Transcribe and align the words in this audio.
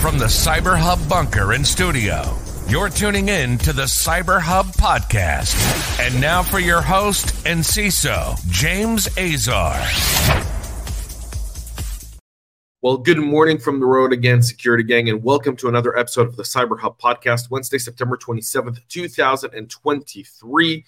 From 0.00 0.16
the 0.16 0.26
Cyber 0.26 0.78
Hub 0.78 1.08
bunker 1.08 1.54
and 1.54 1.66
studio, 1.66 2.38
you're 2.68 2.88
tuning 2.88 3.30
in 3.30 3.58
to 3.58 3.72
the 3.72 3.82
Cyber 3.82 4.40
Hub 4.40 4.66
podcast. 4.66 5.56
And 5.98 6.20
now 6.20 6.44
for 6.44 6.60
your 6.60 6.80
host 6.80 7.44
and 7.44 7.64
CISO, 7.64 8.38
James 8.48 9.08
Azar. 9.18 9.76
Well, 12.80 12.98
good 12.98 13.18
morning 13.18 13.58
from 13.58 13.80
the 13.80 13.86
road 13.86 14.12
again, 14.12 14.40
Security 14.40 14.84
Gang, 14.84 15.08
and 15.08 15.24
welcome 15.24 15.56
to 15.56 15.68
another 15.68 15.98
episode 15.98 16.28
of 16.28 16.36
the 16.36 16.44
Cyber 16.44 16.78
Hub 16.78 16.96
podcast, 17.00 17.50
Wednesday, 17.50 17.78
September 17.78 18.16
27th, 18.16 18.78
2023. 18.86 20.84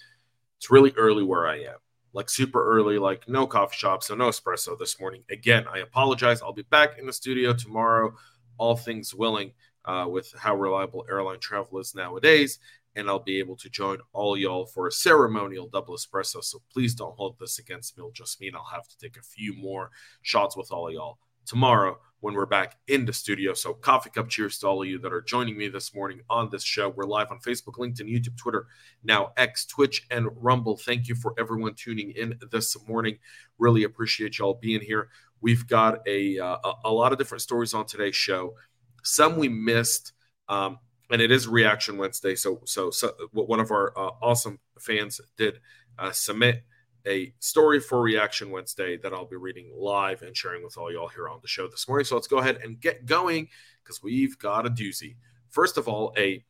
It's 0.56 0.70
really 0.70 0.92
early 0.96 1.24
where 1.24 1.48
I 1.48 1.56
am 1.62 1.78
like 2.12 2.28
super 2.28 2.64
early, 2.76 2.98
like 2.98 3.28
no 3.28 3.46
coffee 3.46 3.76
shop, 3.76 4.02
so 4.02 4.14
no 4.14 4.28
espresso 4.28 4.78
this 4.78 5.00
morning. 5.00 5.22
Again, 5.30 5.64
I 5.72 5.78
apologize. 5.78 6.42
I'll 6.42 6.52
be 6.52 6.62
back 6.62 6.98
in 6.98 7.06
the 7.06 7.12
studio 7.12 7.52
tomorrow, 7.52 8.14
all 8.60 8.76
things 8.76 9.14
willing, 9.14 9.52
uh, 9.86 10.06
with 10.08 10.32
how 10.38 10.54
reliable 10.54 11.06
airline 11.10 11.40
travel 11.40 11.78
is 11.78 11.94
nowadays. 11.94 12.58
And 12.94 13.08
I'll 13.08 13.18
be 13.18 13.38
able 13.38 13.56
to 13.56 13.70
join 13.70 13.98
all 14.12 14.36
y'all 14.36 14.66
for 14.66 14.86
a 14.86 14.92
ceremonial 14.92 15.68
double 15.68 15.96
espresso. 15.96 16.44
So 16.44 16.60
please 16.72 16.94
don't 16.94 17.16
hold 17.16 17.38
this 17.38 17.58
against 17.58 17.96
me. 17.96 18.02
It'll 18.02 18.12
just 18.12 18.40
mean 18.40 18.54
I'll 18.54 18.64
have 18.64 18.88
to 18.88 18.98
take 18.98 19.16
a 19.16 19.22
few 19.22 19.54
more 19.54 19.90
shots 20.22 20.56
with 20.56 20.70
all 20.72 20.92
y'all 20.92 21.18
tomorrow 21.46 21.98
when 22.20 22.34
we're 22.34 22.46
back 22.46 22.76
in 22.86 23.06
the 23.06 23.12
studio. 23.12 23.54
So, 23.54 23.72
coffee 23.72 24.10
cup 24.10 24.28
cheers 24.28 24.58
to 24.58 24.68
all 24.68 24.82
of 24.82 24.88
you 24.88 24.98
that 24.98 25.12
are 25.12 25.22
joining 25.22 25.56
me 25.56 25.68
this 25.68 25.94
morning 25.94 26.20
on 26.28 26.50
this 26.50 26.62
show. 26.62 26.88
We're 26.88 27.04
live 27.04 27.30
on 27.30 27.38
Facebook, 27.40 27.76
LinkedIn, 27.78 28.12
YouTube, 28.12 28.36
Twitter, 28.36 28.66
now 29.02 29.32
X, 29.36 29.64
Twitch, 29.64 30.06
and 30.10 30.28
Rumble. 30.36 30.76
Thank 30.76 31.08
you 31.08 31.14
for 31.14 31.34
everyone 31.38 31.74
tuning 31.74 32.10
in 32.10 32.38
this 32.50 32.76
morning. 32.86 33.18
Really 33.58 33.84
appreciate 33.84 34.38
y'all 34.38 34.58
being 34.60 34.80
here. 34.80 35.08
We've 35.40 35.66
got 35.66 36.06
a, 36.06 36.38
uh, 36.38 36.58
a 36.84 36.92
lot 36.92 37.12
of 37.12 37.18
different 37.18 37.42
stories 37.42 37.74
on 37.74 37.86
today's 37.86 38.16
show. 38.16 38.54
Some 39.02 39.36
we 39.36 39.48
missed, 39.48 40.12
um, 40.48 40.78
and 41.10 41.22
it 41.22 41.30
is 41.30 41.48
Reaction 41.48 41.96
Wednesday. 41.96 42.34
So, 42.34 42.60
so, 42.64 42.90
so 42.90 43.14
one 43.32 43.60
of 43.60 43.70
our 43.70 43.92
uh, 43.96 44.10
awesome 44.22 44.58
fans 44.78 45.20
did 45.36 45.60
uh, 45.98 46.12
submit 46.12 46.62
a 47.06 47.32
story 47.38 47.80
for 47.80 48.00
Reaction 48.00 48.50
Wednesday 48.50 48.96
that 48.98 49.12
I'll 49.12 49.26
be 49.26 49.36
reading 49.36 49.72
live 49.74 50.22
and 50.22 50.36
sharing 50.36 50.62
with 50.62 50.76
all 50.76 50.92
y'all 50.92 51.08
here 51.08 51.28
on 51.28 51.38
the 51.42 51.48
show 51.48 51.66
this 51.68 51.88
morning. 51.88 52.04
So 52.04 52.14
let's 52.14 52.26
go 52.26 52.38
ahead 52.38 52.58
and 52.62 52.80
get 52.80 53.06
going 53.06 53.48
because 53.82 54.02
we've 54.02 54.38
got 54.38 54.66
a 54.66 54.70
doozy. 54.70 55.16
First 55.48 55.78
of 55.78 55.88
all, 55.88 56.12
a 56.16 56.44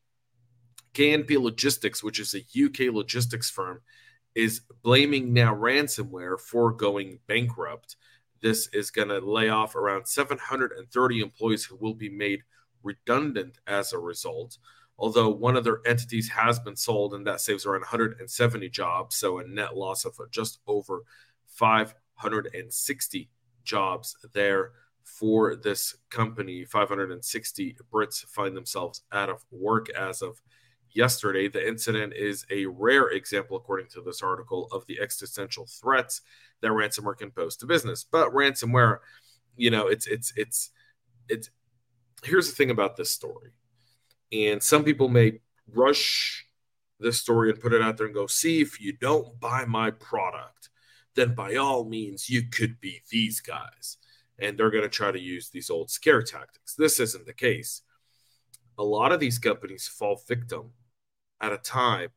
KNP 0.95 1.41
Logistics, 1.41 2.03
which 2.03 2.19
is 2.19 2.35
a 2.35 2.65
UK 2.65 2.93
logistics 2.93 3.49
firm, 3.49 3.81
is 4.35 4.63
blaming 4.83 5.33
now 5.33 5.55
ransomware 5.55 6.39
for 6.39 6.73
going 6.73 7.19
bankrupt. 7.27 7.97
This 8.43 8.69
is 8.73 8.91
going 8.91 9.09
to 9.09 9.19
lay 9.21 9.49
off 9.49 9.75
around 9.75 10.07
730 10.07 11.21
employees 11.21 11.65
who 11.65 11.77
will 11.77 11.95
be 11.95 12.09
made 12.09 12.43
redundant 12.83 13.59
as 13.67 13.93
a 13.93 13.99
result. 13.99 14.59
Although 14.99 15.31
one 15.31 15.57
of 15.57 15.65
their 15.65 15.81
entities 15.87 16.29
has 16.31 16.59
been 16.59 16.77
sold 16.77 17.15
and 17.15 17.27
that 17.27 17.41
saves 17.41 17.65
around 17.65 17.81
170 17.81 18.69
jobs 18.69 19.17
so 19.17 19.39
a 19.39 19.47
net 19.47 19.77
loss 19.77 20.05
of 20.05 20.19
just 20.31 20.59
over 20.67 21.05
560 21.47 23.31
jobs 23.65 24.17
there 24.33 24.73
for 25.05 25.57
this 25.57 25.97
company. 26.11 26.65
560 26.65 27.77
brits 27.93 28.25
find 28.27 28.57
themselves 28.57 29.03
out 29.13 29.29
of 29.29 29.45
work 29.51 29.89
as 29.91 30.23
of 30.23 30.41
yesterday 30.93 31.49
the 31.49 31.67
incident 31.67 32.13
is 32.15 32.45
a 32.51 32.67
rare 32.67 33.09
example 33.09 33.57
according 33.57 33.87
to 33.87 34.01
this 34.03 34.23
article 34.23 34.69
of 34.73 34.87
the 34.87 34.99
existential 35.01 35.67
threats 35.67 36.23
that 36.61 36.71
ransomware 36.71 37.17
can 37.17 37.31
pose 37.31 37.57
to 37.57 37.67
business 37.67 38.05
but 38.05 38.31
ransomware 38.33 38.99
you 39.57 39.71
know 39.71 39.87
it's 39.87 40.07
it's 40.07 40.33
it's 40.37 40.71
it's 41.29 41.51
here's 42.23 42.49
the 42.49 42.55
thing 42.55 42.71
about 42.71 42.97
this 42.97 43.11
story 43.11 43.51
and 44.33 44.63
some 44.63 44.85
people 44.85 45.09
may 45.09 45.41
rush 45.73 46.47
this 47.01 47.19
story 47.19 47.51
and 47.51 47.61
put 47.61 47.73
it 47.73 47.83
out 47.83 47.97
there 47.97 48.07
and 48.07 48.15
go, 48.15 48.27
see, 48.27 48.61
if 48.61 48.81
you 48.81 48.93
don't 48.93 49.41
buy 49.41 49.65
my 49.65 49.91
product, 49.91 50.69
then 51.17 51.35
by 51.35 51.57
all 51.57 51.85
means, 51.85 52.29
you 52.29 52.43
could 52.43 52.81
be 52.81 53.01
these 53.11 53.41
guys. 53.41 53.97
And 54.39 54.57
they're 54.57 54.71
going 54.71 54.85
to 54.85 54.89
try 54.89 55.11
to 55.11 55.21
use 55.21 55.51
these 55.51 55.71
old 55.71 55.91
scare 55.91 56.23
tactics. 56.23 56.75
This 56.75 57.01
isn't 57.01 57.27
the 57.27 57.33
case. 57.33 57.83
A 58.79 58.85
lot 58.85 59.13
of 59.13 59.21
these 59.21 59.39
companies 59.39 59.89
fall 59.89 60.23
victim 60.29 60.71
at 61.41 61.53
a 61.53 61.59
time 61.59 62.11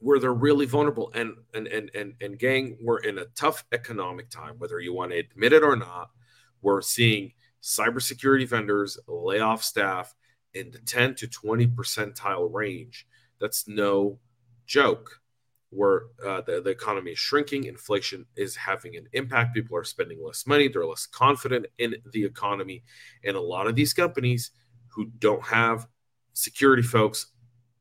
where 0.00 0.18
they're 0.18 0.32
really 0.32 0.66
vulnerable 0.66 1.10
and 1.14 1.34
and 1.54 1.66
and 1.66 1.90
and, 1.94 2.14
and 2.20 2.38
gang 2.38 2.76
we're 2.82 2.98
in 2.98 3.18
a 3.18 3.24
tough 3.34 3.64
economic 3.72 4.30
time 4.30 4.54
whether 4.58 4.78
you 4.78 4.94
want 4.94 5.10
to 5.10 5.18
admit 5.18 5.52
it 5.52 5.62
or 5.62 5.74
not 5.74 6.10
we're 6.62 6.80
seeing 6.80 7.32
cybersecurity 7.62 8.46
vendors 8.46 8.98
lay 9.06 9.40
off 9.40 9.62
staff 9.62 10.14
in 10.54 10.70
the 10.70 10.78
10 10.78 11.14
to 11.16 11.28
20 11.28 11.66
percentile 11.68 12.52
range. 12.52 13.06
That's 13.40 13.68
no 13.68 14.18
joke. 14.66 15.20
Where 15.70 16.04
uh, 16.26 16.40
the, 16.40 16.62
the 16.62 16.70
economy 16.70 17.10
is 17.10 17.18
shrinking, 17.18 17.64
inflation 17.64 18.24
is 18.36 18.56
having 18.56 18.96
an 18.96 19.06
impact. 19.12 19.54
People 19.54 19.76
are 19.76 19.84
spending 19.84 20.18
less 20.24 20.46
money, 20.46 20.68
they're 20.68 20.86
less 20.86 21.06
confident 21.06 21.66
in 21.76 21.96
the 22.10 22.24
economy. 22.24 22.84
And 23.22 23.36
a 23.36 23.40
lot 23.40 23.66
of 23.66 23.74
these 23.74 23.92
companies 23.92 24.50
who 24.86 25.10
don't 25.18 25.44
have 25.44 25.86
security 26.32 26.82
folks 26.82 27.26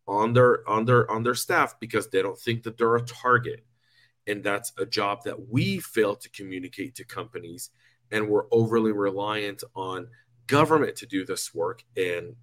on 0.08 0.34
their 0.34 0.68
on 0.70 0.86
their 0.86 1.10
on 1.12 1.24
their 1.24 1.36
staff 1.36 1.80
because 1.80 2.10
they 2.10 2.22
don't 2.22 2.40
think 2.40 2.64
that 2.64 2.78
they're 2.78 2.96
a 2.96 3.02
target 3.02 3.66
and 4.26 4.44
that's 4.44 4.72
a 4.78 4.86
job 4.86 5.24
that 5.26 5.50
we 5.50 5.80
fail 5.80 6.16
to 6.16 6.30
communicate 6.30 6.96
to 6.96 7.04
companies 7.04 7.70
and 8.12 8.28
we're 8.28 8.46
overly 8.52 8.92
reliant 8.92 9.64
on 9.76 10.08
government 10.48 10.96
to 10.96 11.06
do 11.06 11.26
this 11.26 11.54
work 11.54 11.84
and 11.98 12.36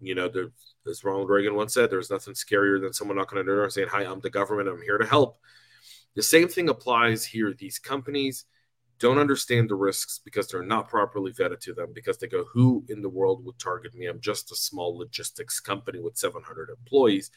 you 0.00 0.14
know, 0.14 0.28
there, 0.28 0.48
as 0.88 1.04
Ronald 1.04 1.30
Reagan 1.30 1.54
once 1.54 1.74
said, 1.74 1.90
there's 1.90 2.10
nothing 2.10 2.34
scarier 2.34 2.80
than 2.80 2.92
someone 2.92 3.16
knocking 3.16 3.38
on 3.38 3.46
the 3.46 3.52
door 3.52 3.70
saying, 3.70 3.88
Hi, 3.90 4.04
I'm 4.04 4.20
the 4.20 4.30
government. 4.30 4.68
I'm 4.68 4.82
here 4.82 4.98
to 4.98 5.06
help. 5.06 5.38
The 6.14 6.22
same 6.22 6.48
thing 6.48 6.68
applies 6.68 7.24
here. 7.24 7.52
These 7.52 7.78
companies 7.78 8.44
don't 8.98 9.18
understand 9.18 9.68
the 9.68 9.74
risks 9.74 10.20
because 10.24 10.48
they're 10.48 10.62
not 10.62 10.88
properly 10.88 11.32
vetted 11.32 11.60
to 11.60 11.74
them 11.74 11.92
because 11.92 12.18
they 12.18 12.26
go, 12.26 12.44
Who 12.52 12.84
in 12.88 13.02
the 13.02 13.08
world 13.08 13.44
would 13.44 13.58
target 13.58 13.94
me? 13.94 14.06
I'm 14.06 14.20
just 14.20 14.52
a 14.52 14.56
small 14.56 14.96
logistics 14.96 15.60
company 15.60 16.00
with 16.00 16.16
700 16.16 16.70
employees. 16.70 17.30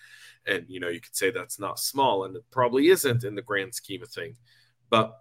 And, 0.46 0.66
you 0.68 0.80
know, 0.80 0.88
you 0.88 1.02
could 1.02 1.16
say 1.16 1.32
that's 1.32 1.60
not 1.60 1.80
small, 1.80 2.24
and 2.24 2.36
it 2.36 2.44
probably 2.52 2.88
isn't 2.88 3.24
in 3.24 3.36
the 3.36 3.42
grand 3.42 3.76
scheme 3.76 4.02
of 4.04 4.10
thing. 4.10 4.36
But 4.90 5.18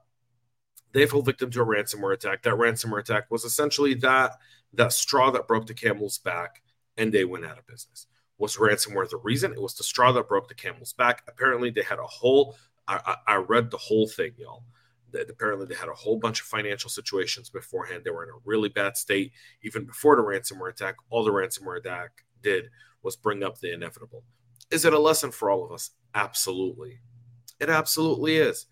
they 0.92 1.06
fell 1.06 1.22
victim 1.22 1.50
to 1.50 1.62
a 1.62 1.66
ransomware 1.66 2.14
attack. 2.14 2.42
That 2.42 2.54
ransomware 2.54 3.00
attack 3.00 3.30
was 3.30 3.44
essentially 3.44 3.94
that 3.94 4.32
that 4.74 4.92
straw 4.92 5.30
that 5.30 5.48
broke 5.48 5.66
the 5.66 5.74
camel's 5.74 6.18
back 6.18 6.62
and 6.96 7.12
they 7.12 7.24
went 7.24 7.44
out 7.44 7.58
of 7.58 7.66
business. 7.66 8.06
Was 8.38 8.56
ransomware 8.56 9.08
the 9.08 9.16
reason? 9.18 9.52
It 9.52 9.60
was 9.60 9.74
the 9.74 9.84
straw 9.84 10.12
that 10.12 10.28
broke 10.28 10.48
the 10.48 10.54
camel's 10.54 10.92
back. 10.92 11.22
Apparently, 11.26 11.70
they 11.70 11.82
had 11.82 11.98
a 11.98 12.06
whole. 12.06 12.56
I, 12.86 13.16
I, 13.26 13.34
I 13.34 13.36
read 13.36 13.70
the 13.70 13.78
whole 13.78 14.06
thing, 14.06 14.32
y'all. 14.38 14.62
Apparently 15.14 15.66
they 15.66 15.74
had 15.74 15.88
a 15.88 15.94
whole 15.94 16.18
bunch 16.18 16.40
of 16.40 16.46
financial 16.46 16.90
situations 16.90 17.50
beforehand. 17.50 18.02
They 18.04 18.10
were 18.10 18.24
in 18.24 18.30
a 18.30 18.42
really 18.44 18.68
bad 18.68 18.96
state 18.96 19.32
even 19.62 19.84
before 19.84 20.16
the 20.16 20.22
ransomware 20.22 20.70
attack. 20.70 20.96
All 21.10 21.24
the 21.24 21.30
ransomware 21.30 21.78
attack 21.78 22.10
did 22.42 22.70
was 23.02 23.16
bring 23.16 23.42
up 23.42 23.58
the 23.58 23.72
inevitable. 23.72 24.24
Is 24.70 24.84
it 24.84 24.92
a 24.92 24.98
lesson 24.98 25.30
for 25.30 25.50
all 25.50 25.64
of 25.64 25.72
us? 25.72 25.90
Absolutely. 26.14 27.00
It 27.60 27.70
absolutely 27.70 28.36
is. 28.36 28.66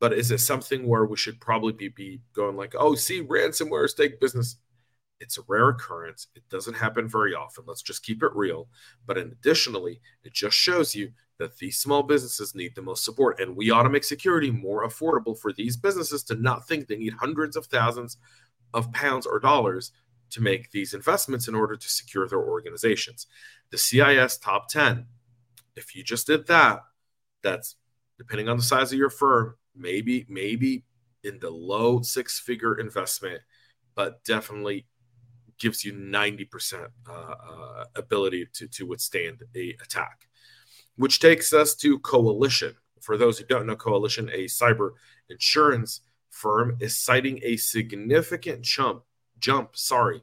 But 0.00 0.12
is 0.12 0.30
it 0.30 0.38
something 0.38 0.86
where 0.86 1.04
we 1.04 1.16
should 1.16 1.40
probably 1.40 1.72
be, 1.72 1.88
be 1.88 2.20
going 2.34 2.56
like, 2.56 2.74
oh, 2.78 2.94
see, 2.94 3.22
ransomware 3.22 3.84
is 3.84 3.94
take 3.94 4.20
business? 4.20 4.56
It's 5.20 5.38
a 5.38 5.42
rare 5.46 5.68
occurrence. 5.68 6.26
It 6.34 6.42
doesn't 6.50 6.74
happen 6.74 7.08
very 7.08 7.34
often. 7.34 7.64
Let's 7.66 7.82
just 7.82 8.04
keep 8.04 8.22
it 8.22 8.34
real. 8.34 8.68
But 9.06 9.16
additionally, 9.16 10.00
it 10.24 10.34
just 10.34 10.56
shows 10.56 10.94
you 10.94 11.12
that 11.38 11.56
these 11.58 11.78
small 11.78 12.02
businesses 12.02 12.54
need 12.54 12.74
the 12.74 12.82
most 12.82 13.04
support. 13.04 13.40
And 13.40 13.56
we 13.56 13.70
ought 13.70 13.82
to 13.82 13.90
make 13.90 14.04
security 14.04 14.50
more 14.50 14.86
affordable 14.86 15.38
for 15.38 15.52
these 15.52 15.76
businesses 15.76 16.22
to 16.24 16.34
not 16.34 16.66
think 16.68 16.86
they 16.86 16.96
need 16.96 17.14
hundreds 17.14 17.56
of 17.56 17.66
thousands 17.66 18.16
of 18.72 18.92
pounds 18.92 19.26
or 19.26 19.38
dollars 19.38 19.92
to 20.30 20.40
make 20.40 20.70
these 20.70 20.94
investments 20.94 21.48
in 21.48 21.54
order 21.54 21.76
to 21.76 21.88
secure 21.88 22.28
their 22.28 22.42
organizations. 22.42 23.26
The 23.70 23.78
CIS 23.78 24.38
top 24.38 24.68
10, 24.68 25.06
if 25.76 25.94
you 25.94 26.02
just 26.02 26.26
did 26.26 26.46
that, 26.46 26.80
that's 27.42 27.76
depending 28.18 28.48
on 28.48 28.56
the 28.56 28.62
size 28.62 28.92
of 28.92 28.98
your 28.98 29.10
firm, 29.10 29.56
maybe, 29.76 30.26
maybe 30.28 30.84
in 31.24 31.38
the 31.40 31.50
low 31.50 32.02
six 32.02 32.38
figure 32.38 32.78
investment, 32.78 33.40
but 33.94 34.24
definitely 34.24 34.86
gives 35.58 35.84
you 35.84 35.92
90% 35.92 36.88
uh, 37.08 37.12
uh, 37.12 37.84
ability 37.94 38.46
to, 38.54 38.66
to 38.68 38.86
withstand 38.86 39.42
a 39.54 39.76
attack. 39.82 40.28
Which 40.96 41.20
takes 41.20 41.52
us 41.52 41.74
to 41.76 41.98
Coalition. 42.00 42.74
For 43.00 43.16
those 43.16 43.38
who 43.38 43.44
don't 43.44 43.66
know, 43.66 43.76
Coalition, 43.76 44.30
a 44.30 44.44
cyber 44.44 44.92
insurance 45.28 46.00
firm, 46.30 46.76
is 46.80 46.96
citing 46.96 47.40
a 47.42 47.56
significant 47.56 48.62
jump, 48.62 49.02
jump, 49.38 49.76
sorry, 49.76 50.22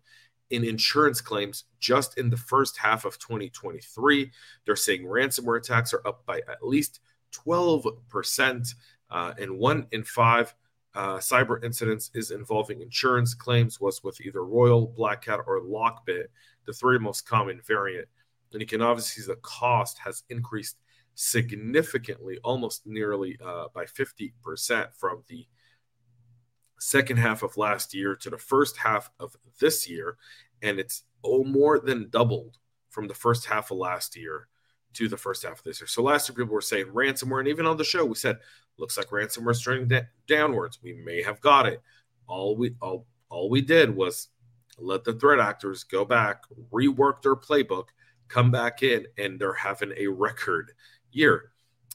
in 0.50 0.64
insurance 0.64 1.22
claims 1.22 1.66
just 1.80 2.18
in 2.18 2.30
the 2.30 2.38
first 2.38 2.78
half 2.78 3.06
of 3.06 3.18
2023. 3.20 4.32
They're 4.66 4.76
saying 4.76 5.04
ransomware 5.04 5.58
attacks 5.58 5.94
are 5.94 6.06
up 6.06 6.26
by 6.26 6.40
at 6.40 6.66
least 6.66 7.00
12%, 7.32 8.74
uh, 9.10 9.34
and 9.40 9.58
one 9.58 9.88
in 9.92 10.04
five 10.04 10.54
uh, 10.94 11.18
cyber 11.18 11.64
incidents 11.64 12.12
is 12.14 12.32
involving 12.32 12.82
insurance 12.82 13.34
claims 13.34 13.80
was 13.80 14.04
with 14.04 14.20
either 14.22 14.44
Royal, 14.44 14.88
Black 14.88 15.24
Cat, 15.24 15.40
or 15.48 15.62
Lockbit, 15.62 16.26
the 16.66 16.74
three 16.74 17.00
most 17.00 17.26
common 17.26 17.62
variant. 17.66 18.08
And 18.52 18.62
you 18.62 18.68
can 18.68 18.82
obviously 18.82 19.24
see 19.24 19.28
the 19.28 19.38
cost 19.38 20.00
has 20.00 20.24
increased 20.30 20.78
significantly, 21.16 22.40
almost 22.44 22.86
nearly 22.86 23.38
uh, 23.44 23.66
by 23.74 23.86
50% 23.86 24.88
from 24.98 25.24
the 25.28 25.46
second 26.80 27.18
half 27.18 27.44
of 27.44 27.58
last 27.58 27.94
year 27.94 28.16
to 28.16 28.30
the 28.30 28.38
first 28.38 28.78
half 28.78 29.10
of 29.20 29.36
this 29.60 29.90
year. 29.90 30.18
And 30.62 30.80
it's 30.80 31.04
oh, 31.24 31.44
more 31.44 31.80
than 31.80 32.10
doubled 32.10 32.58
from 32.90 33.08
the 33.08 33.14
first 33.14 33.46
half 33.46 33.72
of 33.72 33.78
last 33.78 34.16
year 34.16 34.48
to 34.94 35.08
the 35.08 35.18
first 35.18 35.44
half 35.44 35.60
of 35.60 35.64
this 35.64 35.80
year. 35.80 35.88
So 35.88 36.04
last 36.04 36.28
year, 36.28 36.36
people 36.36 36.54
were 36.54 36.62
saying 36.62 36.88
ransomware, 36.88 37.40
and 37.40 37.48
even 37.48 37.66
on 37.66 37.78
the 37.78 37.84
show, 37.84 38.06
we 38.06 38.16
said 38.16 38.38
looks 38.78 38.98
like 38.98 39.08
ransomware 39.08 39.52
is 39.52 39.62
trending 39.62 39.88
da- 39.88 40.08
downwards. 40.28 40.80
We 40.84 40.94
may 40.94 41.22
have 41.22 41.40
got 41.42 41.68
it. 41.68 41.82
All 42.28 42.58
we 42.58 42.76
all 42.82 43.06
all 43.30 43.50
we 43.50 43.62
did 43.62 43.96
was 43.96 44.28
let 44.78 45.04
the 45.04 45.14
threat 45.14 45.40
actors 45.40 45.84
go 45.84 46.04
back, 46.04 46.44
rework 46.72 47.22
their 47.22 47.36
playbook, 47.36 47.86
come 48.32 48.52
back 48.52 48.84
in, 48.84 49.06
and 49.18 49.40
they're 49.40 49.54
having 49.54 49.92
a 49.98 50.08
record 50.08 50.72
year. 51.12 51.52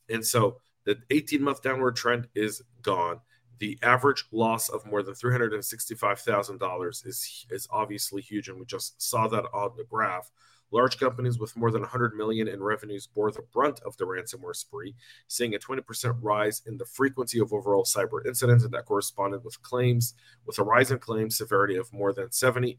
And 0.08 0.24
so 0.24 0.58
the 0.84 0.98
18 1.10 1.42
month 1.42 1.62
downward 1.62 1.96
trend 1.96 2.28
is 2.34 2.62
gone. 2.82 3.20
The 3.58 3.78
average 3.82 4.24
loss 4.32 4.68
of 4.68 4.84
more 4.86 5.02
than 5.02 5.14
$365,000 5.14 7.06
is, 7.06 7.46
is 7.50 7.68
obviously 7.70 8.20
huge. 8.20 8.48
And 8.48 8.58
we 8.58 8.66
just 8.66 9.00
saw 9.00 9.26
that 9.28 9.44
on 9.54 9.70
the 9.76 9.84
graph. 9.84 10.30
Large 10.72 10.98
companies 10.98 11.38
with 11.38 11.56
more 11.56 11.70
than 11.70 11.82
100 11.82 12.16
million 12.16 12.48
in 12.48 12.60
revenues 12.62 13.06
bore 13.06 13.30
the 13.30 13.44
brunt 13.52 13.78
of 13.86 13.96
the 13.96 14.04
ransomware 14.04 14.56
spree, 14.56 14.96
seeing 15.28 15.54
a 15.54 15.58
20% 15.58 16.18
rise 16.20 16.62
in 16.66 16.76
the 16.76 16.84
frequency 16.84 17.38
of 17.38 17.52
overall 17.52 17.84
cyber 17.84 18.26
incidents, 18.26 18.64
and 18.64 18.74
that 18.74 18.86
corresponded 18.86 19.44
with 19.44 19.62
claims 19.62 20.14
with 20.44 20.58
a 20.58 20.64
rise 20.64 20.90
in 20.90 20.98
claims 20.98 21.38
severity 21.38 21.76
of 21.76 21.92
more 21.92 22.12
than 22.12 22.26
70% 22.28 22.78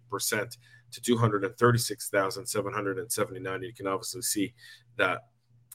to 0.92 1.02
236,779. 1.02 3.64
You 3.64 3.74
can 3.74 3.88
obviously 3.88 4.22
see 4.22 4.54
that 4.98 5.22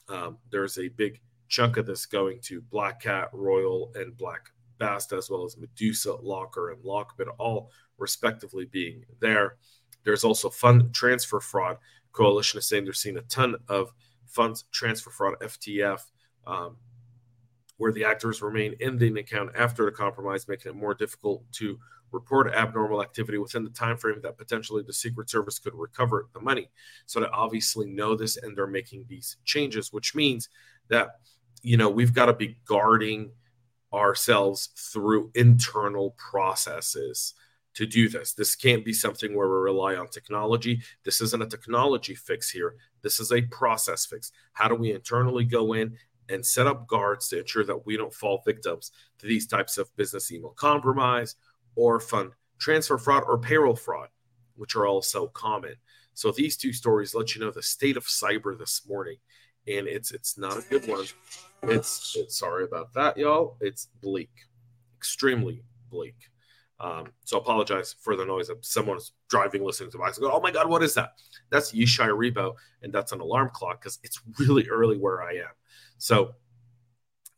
um, 0.07 0.37
there's 0.51 0.77
a 0.77 0.89
big 0.89 1.19
chunk 1.47 1.77
of 1.77 1.85
this 1.85 2.05
going 2.05 2.39
to 2.41 2.61
Black 2.61 3.01
Cat, 3.01 3.29
Royal, 3.33 3.91
and 3.95 4.17
Black 4.17 4.51
Basta, 4.79 5.15
as 5.15 5.29
well 5.29 5.45
as 5.45 5.57
Medusa, 5.57 6.13
Locker, 6.13 6.71
and 6.71 6.83
Lockbit, 6.83 7.27
all 7.37 7.71
respectively 7.97 8.65
being 8.65 9.05
there. 9.19 9.57
There's 10.03 10.23
also 10.23 10.49
fund 10.49 10.93
transfer 10.93 11.39
fraud. 11.39 11.77
Coalition 12.13 12.59
is 12.59 12.67
saying 12.67 12.85
they're 12.85 12.93
seeing 12.93 13.17
a 13.17 13.21
ton 13.23 13.55
of 13.67 13.91
funds 14.27 14.65
transfer 14.71 15.09
fraud, 15.09 15.35
FTF, 15.41 16.01
um, 16.47 16.77
where 17.77 17.91
the 17.91 18.05
actors 18.05 18.41
remain 18.41 18.75
in 18.79 18.97
the 18.97 19.07
account 19.19 19.51
after 19.55 19.85
the 19.85 19.91
compromise, 19.91 20.47
making 20.47 20.71
it 20.71 20.75
more 20.75 20.93
difficult 20.93 21.43
to 21.53 21.77
report 22.11 22.53
abnormal 22.53 23.01
activity 23.01 23.39
within 23.39 23.63
the 23.63 23.69
time 23.71 23.97
frame 23.97 24.21
that 24.21 24.37
potentially 24.37 24.83
the 24.83 24.93
Secret 24.93 25.29
Service 25.29 25.59
could 25.59 25.73
recover 25.73 26.27
the 26.33 26.39
money. 26.39 26.69
So 27.07 27.19
they 27.19 27.25
obviously 27.33 27.87
know 27.87 28.15
this 28.15 28.37
and 28.37 28.55
they're 28.55 28.67
making 28.67 29.05
these 29.07 29.37
changes, 29.43 29.91
which 29.91 30.15
means 30.15 30.49
that 30.89 31.19
you 31.61 31.77
know 31.77 31.89
we've 31.89 32.13
got 32.13 32.27
to 32.27 32.33
be 32.33 32.57
guarding 32.65 33.31
ourselves 33.93 34.69
through 34.75 35.31
internal 35.35 36.11
processes 36.17 37.33
to 37.75 37.85
do 37.85 38.09
this. 38.09 38.33
This 38.33 38.55
can't 38.55 38.85
be 38.85 38.93
something 38.93 39.35
where 39.35 39.47
we 39.47 39.55
rely 39.55 39.95
on 39.95 40.07
technology. 40.07 40.81
This 41.03 41.21
isn't 41.21 41.41
a 41.41 41.47
technology 41.47 42.15
fix 42.15 42.49
here. 42.49 42.75
This 43.01 43.19
is 43.19 43.31
a 43.31 43.41
process 43.41 44.05
fix. 44.05 44.31
How 44.53 44.67
do 44.67 44.75
we 44.75 44.91
internally 44.91 45.45
go 45.45 45.73
in 45.73 45.97
and 46.29 46.45
set 46.45 46.67
up 46.67 46.87
guards 46.87 47.27
to 47.29 47.39
ensure 47.39 47.65
that 47.65 47.85
we 47.85 47.97
don't 47.97 48.13
fall 48.13 48.41
victims 48.45 48.91
to 49.19 49.27
these 49.27 49.47
types 49.47 49.77
of 49.77 49.93
business 49.95 50.31
email 50.31 50.51
compromise 50.51 51.35
or 51.75 51.99
fund 51.99 52.31
transfer 52.59 52.97
fraud 52.97 53.23
or 53.27 53.37
payroll 53.37 53.75
fraud, 53.75 54.09
which 54.55 54.75
are 54.75 54.87
all 54.87 55.01
so 55.01 55.27
common. 55.27 55.75
So 56.13 56.31
these 56.31 56.55
two 56.55 56.73
stories 56.73 57.15
let 57.15 57.35
you 57.35 57.41
know 57.41 57.51
the 57.51 57.63
state 57.63 57.97
of 57.97 58.05
cyber 58.05 58.57
this 58.57 58.83
morning, 58.87 59.17
and 59.67 59.87
it's 59.87 60.11
it's 60.11 60.37
not 60.37 60.57
a 60.57 60.61
good 60.69 60.87
one. 60.87 61.05
It's, 61.63 62.15
it's 62.15 62.37
sorry 62.37 62.65
about 62.65 62.93
that, 62.93 63.17
y'all. 63.17 63.57
It's 63.59 63.87
bleak, 64.01 64.31
extremely 64.97 65.63
bleak. 65.89 66.15
Um, 66.79 67.07
so 67.23 67.37
apologize 67.37 67.95
for 67.99 68.15
the 68.15 68.25
noise. 68.25 68.49
Someone's 68.61 69.13
driving, 69.29 69.63
listening 69.63 69.91
to 69.91 69.97
my. 69.97 70.11
Go, 70.19 70.31
oh 70.31 70.41
my 70.41 70.51
god, 70.51 70.69
what 70.69 70.83
is 70.83 70.93
that? 70.95 71.13
That's 71.49 71.71
Yishai 71.71 72.09
Rebo, 72.09 72.55
and 72.81 72.91
that's 72.91 73.11
an 73.11 73.21
alarm 73.21 73.51
clock 73.53 73.81
because 73.81 73.99
it's 74.03 74.19
really 74.39 74.67
early 74.67 74.97
where 74.97 75.21
I 75.23 75.33
am. 75.33 75.53
So 75.97 76.35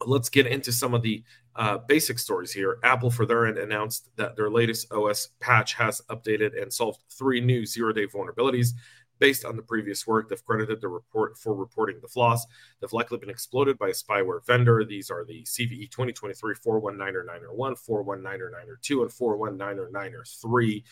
let's 0.05 0.29
get 0.29 0.47
into 0.47 0.71
some 0.71 0.93
of 0.93 1.01
the 1.01 1.23
uh, 1.55 1.77
basic 1.87 2.19
stories 2.19 2.51
here. 2.51 2.79
Apple, 2.83 3.09
for 3.09 3.25
their 3.25 3.45
end, 3.45 3.57
announced 3.57 4.09
that 4.17 4.35
their 4.35 4.49
latest 4.49 4.91
OS 4.91 5.29
patch 5.39 5.73
has 5.75 6.01
updated 6.09 6.61
and 6.61 6.71
solved 6.71 6.99
three 7.09 7.39
new 7.39 7.65
zero-day 7.65 8.07
vulnerabilities 8.07 8.69
based 9.19 9.45
on 9.45 9.55
the 9.55 9.61
previous 9.61 10.05
work. 10.05 10.29
They've 10.29 10.45
credited 10.45 10.81
the 10.81 10.87
report 10.87 11.37
for 11.37 11.55
reporting 11.55 11.97
the 12.01 12.07
flaws. 12.07 12.45
They've 12.79 12.91
likely 12.91 13.17
been 13.17 13.29
exploited 13.29 13.77
by 13.77 13.89
a 13.89 13.91
spyware 13.91 14.45
vendor. 14.45 14.83
These 14.83 15.09
are 15.09 15.25
the 15.25 15.43
CVE 15.43 15.89
2023 15.91 16.55
419er 16.55 17.25
419er 17.55 18.81
2, 18.81 19.01
and 19.01 19.11
419er 19.11 20.41
3. 20.41 20.83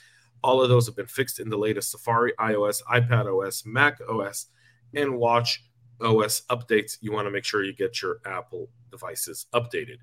All 0.44 0.62
of 0.62 0.70
those 0.70 0.86
have 0.88 0.96
been 0.96 1.08
fixed 1.08 1.40
in 1.40 1.50
the 1.50 1.58
latest 1.58 1.92
Safari, 1.92 2.34
iOS, 2.40 2.82
iPad 2.84 3.26
OS, 3.26 3.66
Mac 3.66 4.00
OS, 4.10 4.48
and 4.94 5.18
Watch 5.18 5.64
OS 6.02 6.42
updates. 6.50 6.98
You 7.02 7.14
want 7.14 7.28
to 7.28 7.32
make 7.32 7.46
sure 7.46 7.64
you 7.64 7.74
get 7.74 8.02
your 8.02 8.20
Apple 8.26 8.70
devices 8.92 9.46
updated. 9.54 9.98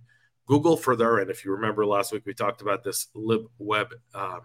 Google, 0.46 0.76
for 0.76 0.96
their 0.96 1.20
end, 1.20 1.31
if 1.31 1.44
you 1.44 1.52
remember 1.52 1.87
last 1.87 2.12
week, 2.12 2.25
we 2.26 2.34
talked 2.34 2.62
about 2.62 2.82
this 2.82 3.08
libweb 3.14 3.93
uh, 4.14 4.40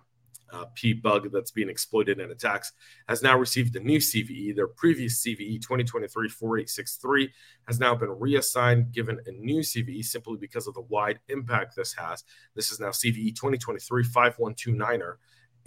uh, 0.51 0.65
P 0.75 0.93
bug 0.93 1.29
that's 1.31 1.51
being 1.51 1.69
exploited 1.69 2.19
in 2.19 2.31
attacks, 2.31 2.71
has 3.07 3.21
now 3.21 3.37
received 3.37 3.75
a 3.75 3.79
new 3.79 3.99
CVE. 3.99 4.55
Their 4.55 4.67
previous 4.67 5.23
CVE 5.23 5.61
2023 5.61 6.29
4863 6.29 7.31
has 7.67 7.79
now 7.79 7.95
been 7.95 8.11
reassigned, 8.11 8.91
given 8.91 9.19
a 9.25 9.31
new 9.31 9.61
CVE 9.61 10.03
simply 10.05 10.37
because 10.37 10.67
of 10.67 10.73
the 10.73 10.81
wide 10.81 11.19
impact 11.29 11.75
this 11.75 11.93
has. 11.93 12.23
This 12.55 12.71
is 12.71 12.79
now 12.79 12.89
CVE 12.89 13.35
2023 13.35 14.03
5129er, 14.03 15.15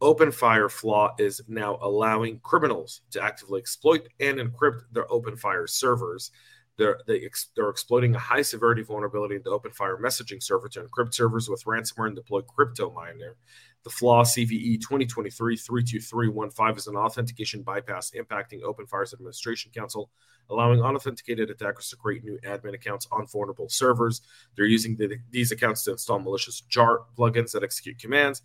OpenFire 0.00 0.70
flaw 0.70 1.14
is 1.18 1.40
now 1.48 1.78
allowing 1.80 2.40
criminals 2.40 3.02
to 3.10 3.22
actively 3.22 3.60
exploit 3.60 4.08
and 4.20 4.38
encrypt 4.38 4.82
their 4.92 5.06
OpenFire 5.06 5.68
servers. 5.68 6.30
They're, 6.76 6.98
they 7.06 7.28
are 7.58 7.70
exploiting 7.70 8.14
a 8.14 8.18
high 8.18 8.42
severity 8.42 8.82
vulnerability 8.82 9.36
in 9.36 9.42
the 9.44 9.50
OpenFire 9.50 10.00
messaging 10.00 10.42
server 10.42 10.68
to 10.70 10.82
encrypt 10.82 11.14
servers 11.14 11.48
with 11.48 11.64
ransomware 11.64 12.08
and 12.08 12.16
deploy 12.16 12.42
crypto 12.42 12.90
miner. 12.90 13.36
The 13.84 13.90
flaw 13.90 14.24
CVE 14.24 14.80
2023 14.80 15.56
32315 15.56 16.76
is 16.76 16.86
an 16.86 16.96
authentication 16.96 17.62
bypass 17.62 18.12
impacting 18.12 18.62
OpenFire's 18.62 19.12
administration 19.12 19.72
console, 19.76 20.10
allowing 20.48 20.80
unauthenticated 20.80 21.50
attackers 21.50 21.90
to 21.90 21.96
create 21.96 22.24
new 22.24 22.38
admin 22.46 22.72
accounts 22.72 23.06
on 23.12 23.26
vulnerable 23.26 23.68
servers. 23.68 24.22
They're 24.56 24.64
using 24.64 24.96
the, 24.96 25.18
these 25.30 25.52
accounts 25.52 25.84
to 25.84 25.92
install 25.92 26.18
malicious 26.18 26.62
jar 26.62 27.02
plugins 27.18 27.52
that 27.52 27.62
execute 27.62 27.98
commands 27.98 28.40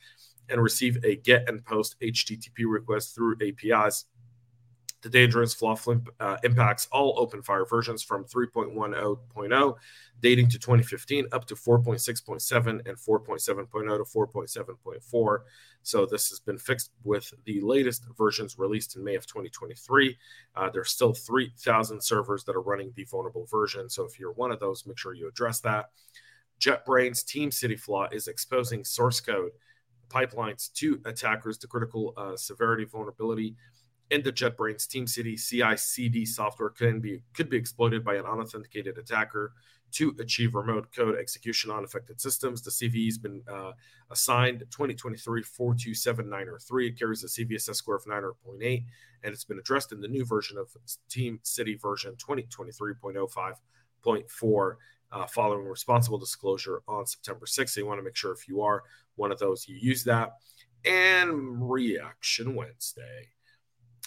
and 0.50 0.62
receive 0.62 0.98
a 1.06 1.16
get 1.16 1.48
and 1.48 1.64
post 1.64 1.96
HTTP 2.02 2.66
request 2.68 3.16
through 3.16 3.38
APIs 3.42 4.06
the 5.02 5.10
dangerous 5.10 5.54
flaw 5.54 5.76
flip, 5.76 6.10
uh, 6.20 6.38
impacts 6.44 6.88
all 6.92 7.26
OpenFire 7.26 7.70
versions 7.70 8.04
from 8.04 8.26
3.10.0 8.26 9.76
dating 10.22 10.50
to 10.50 10.60
2015 10.60 11.28
up 11.32 11.46
to 11.46 11.56
4.6.7 11.56 12.68
and 12.68 12.98
4.7.0 12.98 13.98
to 13.98 14.04
4.7.4. 14.04 15.40
So 15.82 16.06
this 16.06 16.30
has 16.30 16.40
been 16.40 16.58
fixed 16.58 16.92
with 17.04 17.34
the 17.46 17.62
latest 17.62 18.06
versions 18.18 18.60
released 18.60 18.96
in 18.96 19.04
May 19.04 19.16
of 19.16 19.26
2023. 19.26 20.18
Uh, 20.56 20.70
there's 20.70 20.92
still 20.92 21.14
3,000 21.14 22.04
servers 22.04 22.44
that 22.44 22.56
are 22.56 22.62
running 22.62 22.92
the 22.96 23.06
vulnerable 23.06 23.46
version. 23.46 23.90
So 23.90 24.04
if 24.04 24.20
you're 24.20 24.34
one 24.34 24.52
of 24.52 24.60
those, 24.60 24.86
make 24.86 24.98
sure 24.98 25.14
you 25.14 25.28
address 25.28 25.62
that. 25.62 25.92
JetBrains 26.60 27.24
TeamCity 27.24 27.80
flaw 27.80 28.10
is 28.12 28.28
exposing 28.28 28.84
source 28.84 29.22
code 29.22 29.52
pipelines 30.10 30.74
to 30.74 31.00
attackers. 31.06 31.58
The 31.58 31.68
critical 31.68 32.14
uh, 32.18 32.36
severity 32.36 32.84
vulnerability 32.84 33.56
in 34.12 34.24
the 34.24 34.32
JetBrains 34.32 34.88
TeamCity 34.88 35.40
CI/CD 35.40 36.26
software 36.26 36.70
can 36.70 37.00
be 37.00 37.22
could 37.34 37.50
be 37.50 37.58
exploited 37.58 38.04
by 38.04 38.16
an 38.16 38.26
unauthenticated 38.26 38.98
attacker 38.98 39.54
to 39.92 40.16
achieve 40.20 40.56
remote 40.56 40.88
code 40.96 41.18
execution 41.18 41.70
on 41.72 41.84
affected 41.84 42.22
systems. 42.22 42.62
The 42.62 42.72
CVE 42.72 43.06
has 43.06 43.18
been 43.18 43.42
uh, 43.52 43.72
assigned 44.12 44.60
2023 44.72 45.44
427903. 45.44 46.88
It 46.88 46.98
carries 46.98 47.24
a 47.24 47.28
CVSS 47.28 47.76
score 47.76 47.96
of 47.96 48.06
900.8, 48.06 48.86
and 49.24 49.34
it's 49.34 49.46
been 49.46 49.60
addressed 49.60 49.92
in 49.92 50.02
the 50.02 50.08
new 50.08 50.26
version 50.26 50.58
of 50.58 50.70
TeamCity 51.10 51.80
version 51.82 52.16
2023.05.4. 52.16 54.76
Uh, 55.12 55.26
following 55.26 55.66
responsible 55.66 56.20
disclosure 56.20 56.84
on 56.88 57.04
September 57.04 57.48
6th. 57.48 57.70
So 57.70 57.82
you 57.82 57.88
want 57.88 57.98
to 57.98 58.04
make 58.04 58.16
sure 58.16 58.32
if 58.32 58.48
you 58.48 58.62
are 58.62 58.84
one 59.16 59.32
of 59.32 59.40
those, 59.40 59.68
you 59.68 59.76
use 59.76 60.04
that. 60.04 60.34
And 60.86 61.68
Reaction 61.68 62.54
Wednesday. 62.54 63.30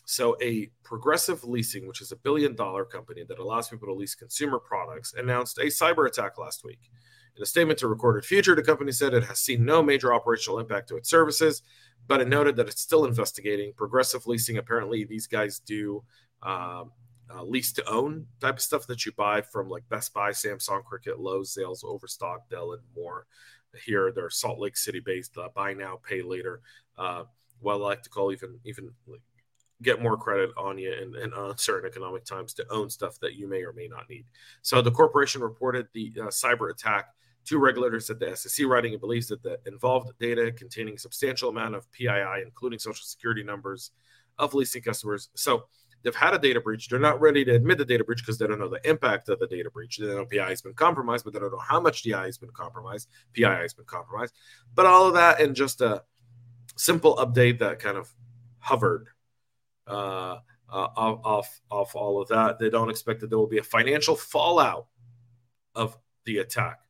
So, 0.05 0.37
a 0.43 0.69
progressive 0.83 1.45
leasing, 1.45 1.87
which 1.87 2.01
is 2.01 2.13
a 2.13 2.17
billion 2.17 2.55
dollar 2.55 2.85
company 2.85 3.25
that 3.29 3.39
allows 3.39 3.69
people 3.69 3.89
to 3.89 3.95
lease 3.95 4.15
consumer 4.15 4.59
products, 4.59 5.15
announced 5.15 5.59
a 5.59 5.67
cyber 5.67 6.07
attack 6.07 6.39
last 6.39 6.65
week. 6.65 6.91
In 7.37 7.43
a 7.43 7.47
statement 7.47 7.79
to 7.79 7.89
Recorded 7.89 8.25
Future, 8.25 8.55
the 8.55 8.63
company 8.63 8.93
said 8.93 9.15
it 9.15 9.25
has 9.25 9.39
seen 9.39 9.65
no 9.65 9.83
major 9.83 10.13
operational 10.13 10.59
impact 10.59 10.89
to 10.89 10.97
its 10.97 11.09
services, 11.09 11.63
but 12.07 12.21
it 12.21 12.29
noted 12.29 12.57
that 12.57 12.69
it's 12.69 12.83
still 12.83 13.05
investigating. 13.05 13.73
Progressive 13.75 14.27
leasing, 14.27 14.59
apparently, 14.59 15.05
these 15.05 15.27
guys 15.27 15.61
do 15.61 16.03
um, 16.43 16.91
uh, 17.35 17.43
lease 17.45 17.73
to 17.73 17.89
own 17.89 18.27
type 18.41 18.57
of 18.57 18.61
stuff 18.61 18.87
that 18.89 19.07
you 19.07 19.13
buy 19.13 19.41
from 19.41 19.69
like 19.69 19.89
Best 19.89 20.13
Buy, 20.13 20.31
Samsung, 20.31 20.85
Cricket, 20.85 21.21
Lowe's, 21.21 21.57
Zales, 21.57 21.85
Overstock, 21.85 22.51
Dell, 22.51 22.73
and 22.73 22.83
more. 22.95 23.27
Here, 23.87 24.13
they're 24.13 24.29
Salt 24.29 24.59
Lake 24.59 24.77
City 24.77 25.01
based, 25.01 25.39
uh, 25.39 25.49
buy 25.55 25.73
now, 25.73 26.01
pay 26.07 26.21
later. 26.21 26.61
Uh, 26.99 27.25
I 27.67 27.75
like 27.75 28.03
to 28.03 28.11
call 28.11 28.33
even 28.33 28.59
even 28.65 28.91
like 29.07 29.21
get 29.83 30.03
more 30.03 30.17
credit 30.17 30.51
on 30.57 30.79
you 30.79 30.93
in, 30.93 31.15
in 31.17 31.33
uncertain 31.33 31.89
economic 31.89 32.25
times 32.25 32.55
to 32.55 32.67
own 32.71 32.89
stuff 32.89 33.19
that 33.21 33.35
you 33.35 33.49
may 33.49 33.63
or 33.63 33.73
may 33.73 33.89
not 33.89 34.09
need. 34.09 34.25
So 34.63 34.81
the 34.81 34.91
corporation 34.91 35.43
reported 35.43 35.89
the 35.93 36.13
uh, 36.21 36.25
cyber 36.27 36.71
attack 36.71 37.09
to 37.47 37.59
regulators 37.59 38.09
at 38.09 38.21
the 38.21 38.37
SEC 38.37 38.67
writing 38.67 38.93
and 38.93 39.01
believes 39.01 39.29
that 39.29 39.43
the 39.43 39.59
involved 39.67 40.17
data 40.19 40.53
containing 40.53 40.97
substantial 40.97 41.49
amount 41.49 41.75
of 41.75 41.91
PII, 41.93 42.43
including 42.45 42.79
social 42.79 43.05
security 43.05 43.43
numbers 43.43 43.91
of 44.39 44.55
leasing 44.55 44.83
customers. 44.83 45.29
So 45.35 45.65
they've 46.03 46.15
had 46.15 46.35
a 46.35 46.39
data 46.39 46.61
breach. 46.61 46.89
They're 46.89 47.01
not 47.01 47.21
ready 47.21 47.45
to 47.45 47.55
admit 47.55 47.79
the 47.79 47.85
data 47.85 48.05
breach 48.05 48.19
because 48.19 48.39
they 48.39 48.47
don't 48.47 48.61
know 48.61 48.69
the 48.69 48.89
impact 48.89 49.29
of 49.29 49.41
the 49.41 49.47
data 49.47 49.71
breach. 49.71 49.99
They 49.99 50.07
know 50.07 50.25
PII 50.25 50.39
has 50.39 50.63
been 50.63 50.75
compromised, 50.75 51.25
but 51.25 51.33
they 51.33 51.41
don't 51.41 51.53
know 51.53 51.59
how 51.59 51.81
much 51.81 52.05
DI 52.05 52.25
has 52.25 52.39
been 52.39 52.51
compromised. 52.51 53.09
PII 53.33 53.45
has 53.45 53.75
been 53.75 53.87
compromised. 53.87 54.35
But 54.75 54.87
all 54.87 55.09
of 55.09 55.15
that 55.15 55.41
and 55.41 55.57
just 55.57 55.81
a 55.81 56.03
simple 56.77 57.17
update 57.17 57.59
that 57.59 57.79
kind 57.79 57.97
of 57.97 58.13
hovered 58.59 59.09
uh, 59.87 60.39
uh, 60.71 60.89
off 60.97 61.61
off 61.71 61.95
all 61.95 62.21
of 62.21 62.29
that. 62.29 62.59
They 62.59 62.71
don't 62.71 62.91
expect 62.91 63.21
that 63.21 63.31
there 63.31 63.39
will 63.39 63.47
be 63.47 63.59
a 63.59 63.65
financial 63.65 64.17
fallout 64.17 64.87
of 65.75 65.97
the 66.25 66.39
attack. 66.39 66.81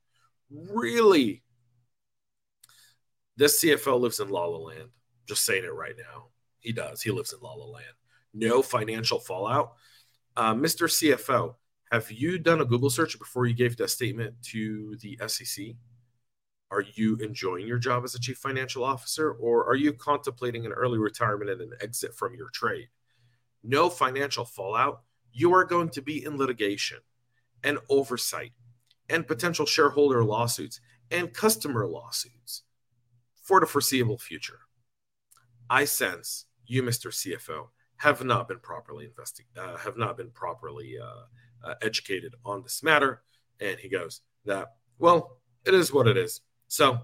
Really, 0.51 1.43
this 3.37 3.63
CFO 3.63 3.99
lives 3.99 4.21
in 4.21 4.29
La 4.29 4.45
La 4.45 4.59
Land. 4.59 4.91
Just 5.27 5.45
saying 5.45 5.65
it 5.65 5.75
right 5.75 5.95
now. 5.97 6.29
He 6.61 6.73
does. 6.73 7.03
He 7.03 7.11
lives 7.11 7.33
in 7.33 7.41
La 7.41 7.55
La 7.55 7.67
Land. 7.67 7.87
No 8.35 8.63
financial 8.63 9.19
fallout. 9.19 9.75
Uh, 10.37 10.55
Mr. 10.55 10.89
CFO, 10.89 11.55
have 11.91 12.11
you 12.11 12.39
done 12.39 12.61
a 12.61 12.65
Google 12.65 12.91
search 12.91 13.19
before 13.19 13.47
you 13.47 13.55
gave 13.55 13.77
that 13.77 13.91
statement 13.91 14.35
to 14.45 14.97
the 15.01 15.19
SEC? 15.27 15.75
Are 16.73 16.85
you 16.95 17.17
enjoying 17.17 17.67
your 17.67 17.79
job 17.79 18.03
as 18.03 18.15
a 18.15 18.19
chief 18.19 18.39
financial 18.39 18.83
officer, 18.83 19.31
or 19.31 19.67
are 19.69 19.77
you 19.77 19.93
contemplating 19.93 20.65
an 20.65 20.73
early 20.73 20.99
retirement 20.99 21.51
and 21.51 21.61
an 21.61 21.73
exit 21.83 22.15
from 22.15 22.35
your 22.35 22.49
trade? 22.49 22.89
No 23.63 23.91
financial 23.91 24.47
fallout. 24.47 25.03
You 25.35 25.53
are 25.53 25.67
going 25.67 25.91
to 25.91 26.01
be 26.01 26.25
in 26.25 26.39
litigation 26.39 26.99
and 27.63 27.79
oversight 27.91 28.53
and 29.11 29.29
potential 29.29 29.67
shareholder 29.67 30.25
lawsuits 30.25 30.81
and 31.11 31.35
customer 31.35 31.87
lawsuits 31.87 32.63
for 33.43 33.61
the 33.61 33.67
foreseeable 33.67 34.19
future. 34.19 34.61
I 35.69 35.85
sense 35.85 36.47
you, 36.65 36.83
Mr. 36.83 37.09
CFO, 37.11 37.69
have 37.97 38.25
not 38.25 38.49
been 38.49 38.61
properly 38.61 39.11
uh, 39.59 39.77
have 39.77 39.99
not 39.99 40.17
been 40.17 40.31
properly 40.31 40.97
uh, 40.99 41.69
uh, 41.69 41.75
educated 41.83 42.35
on 42.47 42.63
this 42.63 42.83
matter. 42.83 43.23
And 43.61 43.79
he 43.79 43.91
goes 43.91 44.23
that, 44.47 44.69
well, 44.99 45.39
it 45.67 45.75
is 45.75 45.93
what 45.93 46.09
it 46.09 46.17
is. 46.17 46.41
So 46.73 47.01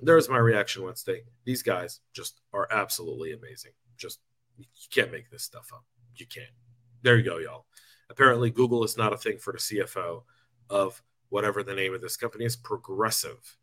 there's 0.00 0.30
my 0.30 0.38
reaction 0.38 0.82
Wednesday. 0.82 1.24
These 1.44 1.62
guys 1.62 2.00
just 2.14 2.40
are 2.54 2.66
absolutely 2.70 3.34
amazing. 3.34 3.72
Just 3.98 4.18
you 4.56 4.64
can't 4.90 5.12
make 5.12 5.30
this 5.30 5.42
stuff 5.42 5.68
up. 5.74 5.84
You 6.16 6.24
can't. 6.24 6.48
There 7.02 7.18
you 7.18 7.22
go, 7.22 7.36
y'all. 7.36 7.66
Apparently, 8.08 8.48
Google 8.48 8.82
is 8.82 8.96
not 8.96 9.12
a 9.12 9.18
thing 9.18 9.36
for 9.36 9.52
the 9.52 9.58
CFO 9.58 10.22
of 10.70 11.02
whatever 11.28 11.62
the 11.62 11.74
name 11.74 11.92
of 11.92 12.00
this 12.00 12.16
company 12.16 12.46
is, 12.46 12.56
Progressive, 12.56 13.58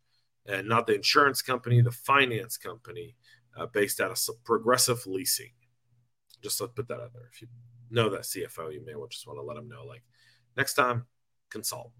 and 0.46 0.68
not 0.68 0.86
the 0.86 0.94
insurance 0.94 1.42
company, 1.42 1.80
the 1.80 1.90
finance 1.90 2.56
company 2.56 3.16
uh, 3.56 3.66
based 3.66 4.00
out 4.00 4.12
of 4.12 4.44
Progressive 4.44 5.04
Leasing. 5.08 5.50
Just 6.40 6.58
to 6.58 6.68
put 6.68 6.86
that 6.86 7.00
out 7.00 7.12
there. 7.14 7.28
If 7.32 7.42
you 7.42 7.48
know 7.90 8.08
that 8.10 8.20
CFO, 8.20 8.72
you 8.72 8.84
may 8.86 8.92
just 9.10 9.26
want 9.26 9.40
to 9.40 9.42
let 9.42 9.56
them 9.56 9.68
know. 9.68 9.84
Like 9.84 10.04
next 10.56 10.74
time, 10.74 11.06
consult. 11.50 11.90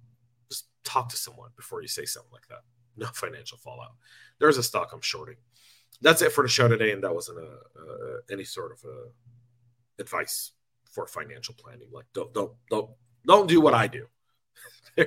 Just 0.49 0.67
talk 0.85 1.09
to 1.09 1.17
someone 1.17 1.51
before 1.57 1.83
you 1.83 1.89
say 1.89 2.05
something 2.05 2.31
like 2.33 2.47
that 2.51 2.61
no 3.07 3.07
financial 3.07 3.59
fallout. 3.59 3.93
There's 4.39 4.59
a 4.59 4.63
stock 4.63 4.91
I'm 4.93 5.01
shorting. 5.01 5.37
That's 6.01 6.23
it 6.23 6.33
for 6.33 6.43
the 6.43 6.49
show 6.49 6.69
today, 6.69 6.93
and 6.93 7.03
that 7.03 7.15
wasn't 7.15 7.39
a, 7.39 7.49
uh, 7.49 8.21
any 8.31 8.45
sort 8.45 8.73
of 8.73 8.85
a 8.85 10.03
advice 10.03 10.53
for 10.91 11.07
financial 11.07 11.55
planning. 11.55 11.89
Like 11.93 12.07
don't 12.15 12.33
don't 12.33 12.53
don't 12.71 12.91
don't 13.27 13.49
do 13.49 13.61
what 13.61 13.75
I 13.75 13.89
do. 13.89 14.07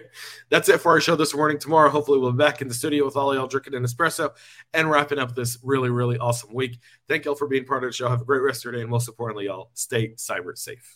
That's 0.50 0.69
it 0.69 0.79
for 0.79 0.91
our 0.91 1.01
show 1.01 1.15
this 1.15 1.36
morning. 1.36 1.60
Tomorrow, 1.60 1.89
hopefully, 1.89 2.19
we'll 2.19 2.31
be 2.31 2.38
back 2.38 2.62
in 2.62 2.67
the 2.67 2.74
studio 2.74 3.05
with 3.05 3.15
all 3.15 3.33
y'all 3.33 3.48
drinking 3.48 3.75
an 3.75 3.83
espresso 3.83 4.31
and 4.74 4.89
wrapping 4.89 5.19
up 5.19 5.36
this 5.36 5.57
really, 5.63 5.89
really 5.89 6.17
awesome 6.17 6.53
week. 6.53 6.79
Thank 7.07 7.25
y'all 7.25 7.36
for 7.36 7.48
being 7.48 7.65
part 7.65 7.83
of 7.83 7.89
the 7.89 7.93
show. 7.93 8.10
Have 8.10 8.21
a 8.21 8.25
great 8.25 8.41
rest 8.41 8.62
of 8.62 8.65
your 8.65 8.74
day, 8.74 8.81
and 8.81 8.89
most 8.89 9.07
importantly, 9.07 9.45
y'all 9.45 9.71
stay 9.74 10.13
cyber 10.15 10.57
safe. 10.57 10.95